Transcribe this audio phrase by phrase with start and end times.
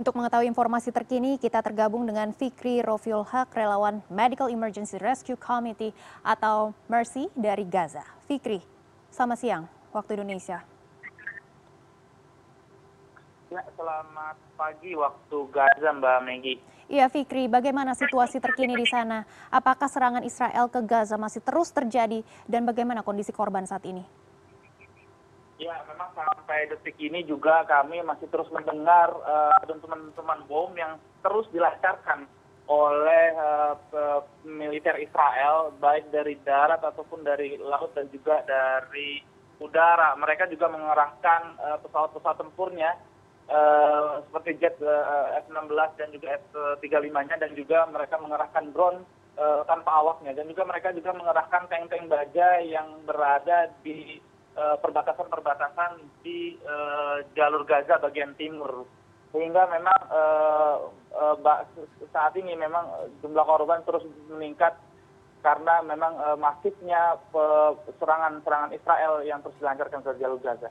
[0.00, 5.92] Untuk mengetahui informasi terkini, kita tergabung dengan Fikri Rofiul Haq, relawan Medical Emergency Rescue Committee
[6.24, 8.00] atau MERCY dari Gaza.
[8.24, 8.64] Fikri,
[9.12, 10.64] selamat siang waktu Indonesia.
[13.52, 16.54] Ya, selamat pagi waktu Gaza, Mbak Megi.
[16.88, 19.28] Iya, Fikri, bagaimana situasi terkini di sana?
[19.52, 24.08] Apakah serangan Israel ke Gaza masih terus terjadi dan bagaimana kondisi korban saat ini?
[25.60, 29.60] Ya, memang sampai detik ini juga kami masih terus mendengar uh,
[30.16, 32.24] teman bom yang terus dilancarkan
[32.64, 39.20] oleh uh, militer Israel, baik dari darat ataupun dari laut dan juga dari
[39.60, 40.16] udara.
[40.16, 42.96] Mereka juga mengerahkan uh, pesawat-pesawat tempurnya
[43.52, 49.04] uh, seperti jet uh, F-16 dan juga F-35-nya dan juga mereka mengerahkan drone
[49.40, 55.90] tanpa awaknya dan juga mereka juga mengerahkan tank-tank baja yang berada di Eh, perbatasan perbatasan
[56.26, 58.84] di eh, jalur gaza bagian timur
[59.30, 60.76] sehingga memang eh,
[62.10, 64.74] saat ini memang jumlah korban terus meningkat
[65.40, 67.16] karena memang masifnya
[67.96, 70.68] serangan serangan Israel yang terus dilancarkan ke jalur Gaza.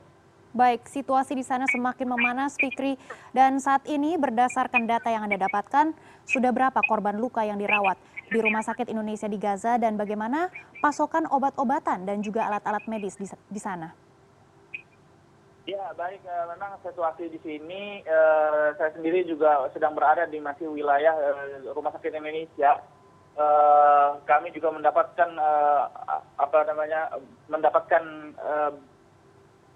[0.50, 2.98] Baik, situasi di sana semakin memanas, Fikri.
[3.30, 5.94] Dan saat ini berdasarkan data yang Anda dapatkan,
[6.26, 7.94] sudah berapa korban luka yang dirawat?
[8.30, 10.46] di Rumah Sakit Indonesia di Gaza dan bagaimana
[10.78, 13.90] pasokan obat-obatan dan juga alat-alat medis di, di sana?
[15.66, 16.22] Ya, baik.
[16.22, 21.74] Uh, memang situasi di sini, uh, saya sendiri juga sedang berada di masih wilayah uh,
[21.74, 22.78] Rumah Sakit Indonesia.
[23.34, 25.84] Uh, kami juga mendapatkan uh,
[26.38, 27.10] apa namanya,
[27.50, 28.02] mendapatkan
[28.38, 28.72] uh,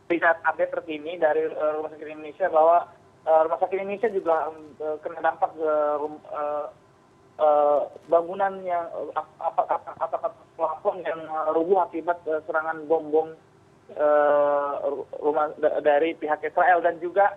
[0.09, 2.89] riset update terkini dari uh, Rumah Sakit Indonesia bahwa
[3.25, 5.53] uh, Rumah Sakit Indonesia juga uh, kena dampak
[7.35, 8.87] Eh, bangunan yang
[9.43, 9.83] apakah
[10.55, 11.19] plafon yang
[11.51, 13.27] rubuh akibat eh, serangan bom bom
[13.91, 14.73] eh,
[15.19, 15.51] rumah
[15.83, 17.35] dari pihak Israel dan juga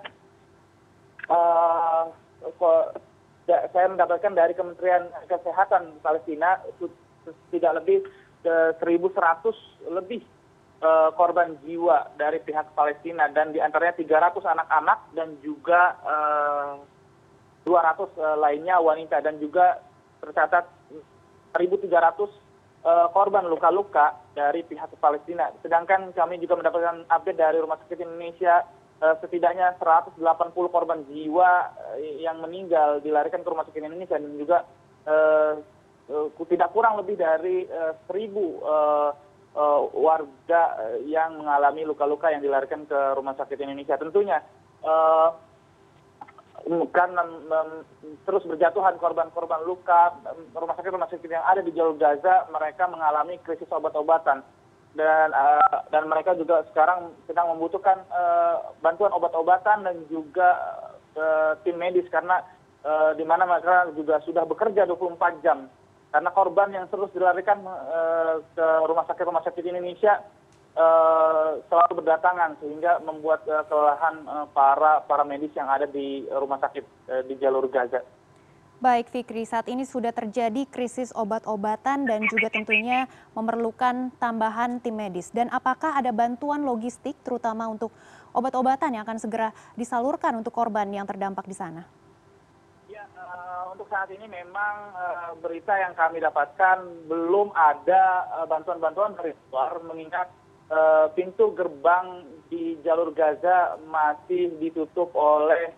[3.50, 6.62] saya mendapatkan dari Kementerian Kesehatan Palestina
[7.50, 8.06] tidak lebih
[8.46, 8.78] 1.100
[9.98, 10.22] lebih
[11.18, 13.26] korban jiwa dari pihak Palestina.
[13.34, 15.98] Dan di antaranya 300 anak-anak dan juga
[17.66, 19.18] 200 lainnya wanita.
[19.26, 19.82] Dan juga
[20.22, 20.66] tercatat
[21.58, 21.90] 1.300
[22.86, 24.06] eh, korban luka luka
[24.38, 25.50] dari pihak palestina.
[25.66, 28.62] Sedangkan kami juga mendapatkan update dari rumah sakit indonesia
[29.02, 30.22] eh, setidaknya 180
[30.54, 31.52] korban jiwa
[31.98, 34.18] eh, yang meninggal dilarikan ke rumah sakit indonesia.
[34.22, 34.60] Dan juga
[36.52, 37.64] tidak kurang lebih dari
[38.08, 38.60] seribu
[39.98, 43.98] warga yang mengalami luka luka yang dilarikan ke rumah sakit indonesia.
[43.98, 44.38] Tentunya
[46.68, 47.22] karena
[48.28, 50.20] terus berjatuhan korban korban luka
[50.52, 54.44] rumah sakit rumah sakit yang ada di jalur gaza mereka mengalami krisis obat obatan
[54.98, 60.58] dan uh, dan mereka juga sekarang sedang membutuhkan uh, bantuan obat obatan dan juga
[61.16, 62.42] uh, tim medis karena
[62.82, 65.70] uh, di mana mereka juga sudah bekerja 24 jam
[66.08, 70.24] karena korban yang terus dilarikan uh, ke rumah sakit rumah sakit Indonesia
[70.78, 76.62] Eh, selalu berdatangan sehingga membuat eh, kelelahan eh, para para medis yang ada di rumah
[76.62, 76.86] sakit
[77.26, 78.06] di jalur Gaza.
[78.78, 85.34] Baik Fikri, saat ini sudah terjadi krisis obat-obatan dan juga tentunya memerlukan tambahan tim medis.
[85.34, 87.90] Dan apakah ada bantuan logistik terutama untuk
[88.38, 91.90] obat-obatan yang akan segera disalurkan untuk korban yang terdampak di sana?
[93.18, 99.34] Uh, untuk saat ini memang uh, berita yang kami dapatkan belum ada bantuan-bantuan uh, dari
[99.50, 100.30] luar mengingat
[100.68, 105.72] Eh, pintu gerbang di jalur gaza masih ditutup oleh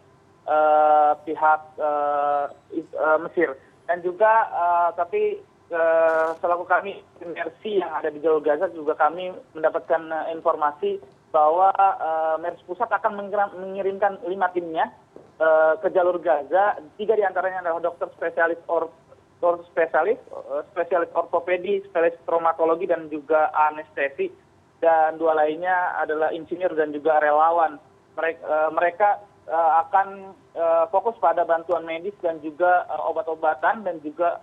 [0.50, 2.46] eh, pihak eh,
[3.22, 3.54] mesir.
[3.86, 4.50] Dan juga
[4.98, 5.38] tapi
[6.42, 10.98] selaku kami mersi yang ada di jalur gaza juga kami mendapatkan informasi
[11.30, 11.70] bahwa
[12.42, 14.90] mersi pusat akan mengirimkan lima timnya
[15.80, 18.60] ke jalur gaza tiga di antaranya adalah dokter spesialis
[19.72, 20.20] spesialis
[20.76, 24.28] spesialis ortopedi spesialis traumatologi dan juga anestesi
[24.80, 27.78] dan dua lainnya adalah insinyur dan juga relawan.
[28.76, 29.10] Mereka
[29.48, 30.08] eh, eh, akan
[30.56, 34.40] eh, fokus pada bantuan medis dan juga obat-obatan dan juga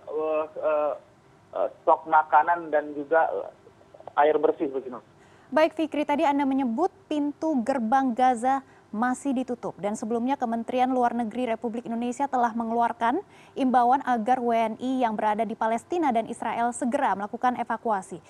[1.81, 3.25] stok makanan dan juga
[4.17, 5.01] air bersih begitu.
[5.47, 8.61] Baik Fikri, tadi Anda menyebut pintu gerbang Gaza
[8.91, 13.19] masih ditutup dan sebelumnya Kementerian Luar Negeri Republik Indonesia telah mengeluarkan
[13.53, 18.23] imbauan agar WNI yang berada di Palestina dan Israel segera melakukan evakuasi.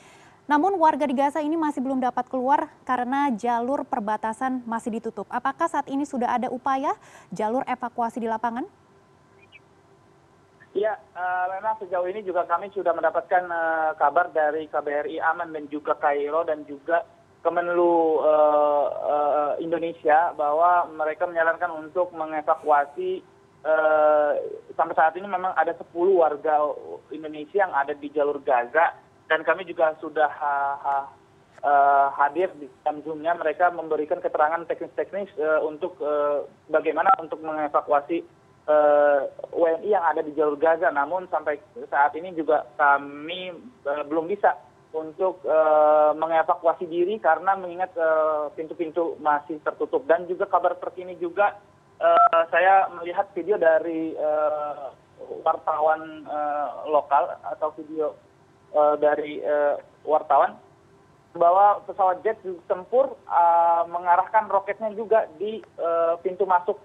[0.48, 5.28] Namun warga di Gaza ini masih belum dapat keluar karena jalur perbatasan masih ditutup.
[5.28, 6.96] Apakah saat ini sudah ada upaya
[7.36, 8.64] jalur evakuasi di lapangan?
[10.72, 15.98] Ya, uh, sejauh ini juga kami sudah mendapatkan uh, kabar dari KBRI Aman dan juga
[15.98, 17.04] Kairo dan juga
[17.48, 23.24] Kemenlu uh, uh, Indonesia bahwa mereka menyarankan untuk mengevakuasi
[23.68, 24.32] eh,
[24.76, 26.72] sampai saat ini memang ada 10 warga
[27.12, 28.94] Indonesia yang ada di jalur Gaza
[29.28, 30.32] dan kami juga sudah
[31.64, 38.24] eh, hadir di dalam Zoom-nya mereka memberikan keterangan teknis-teknis eh, untuk eh, bagaimana untuk mengevakuasi
[38.68, 39.20] eh,
[39.52, 40.88] WNI yang ada di jalur Gaza.
[40.94, 41.60] Namun sampai
[41.92, 43.52] saat ini juga kami
[43.84, 44.56] eh, belum bisa
[44.96, 51.60] untuk eh, mengevakuasi diri karena mengingat eh, pintu-pintu masih tertutup dan juga kabar terkini juga
[52.00, 54.16] eh, saya melihat video dari
[55.44, 56.24] wartawan
[56.88, 58.14] lokal atau video
[59.02, 59.42] dari
[60.06, 60.54] wartawan
[61.34, 62.38] bahwa pesawat jet
[62.70, 63.18] tempur
[63.90, 65.58] mengarahkan roketnya juga di
[66.22, 66.78] pintu masuk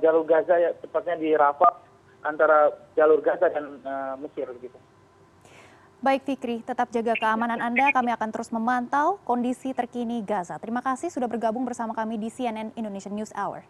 [0.00, 1.76] jalur Gaza ya tepatnya di Rafah
[2.24, 3.84] antara jalur Gaza dan
[4.16, 4.80] Mesir gitu.
[6.04, 7.88] Baik Fikri, tetap jaga keamanan Anda.
[7.88, 10.60] Kami akan terus memantau kondisi terkini Gaza.
[10.60, 13.64] Terima kasih sudah bergabung bersama kami di CNN Indonesian News Hour.